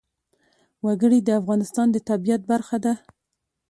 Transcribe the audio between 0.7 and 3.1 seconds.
وګړي د افغانستان د طبیعت برخه ده.